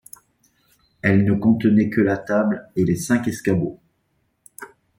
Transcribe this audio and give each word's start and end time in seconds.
Elle 1.03 1.25
ne 1.25 1.33
contenait 1.33 1.91
que 1.91 2.01
la 2.01 2.17
table 2.17 2.67
et 2.75 2.83
les 2.85 2.95
cinq 2.95 3.27
escabeaux. 3.27 3.79